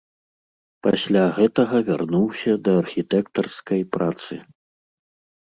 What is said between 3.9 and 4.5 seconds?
працы.